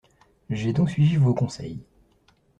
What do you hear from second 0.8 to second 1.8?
suivi vos conseils.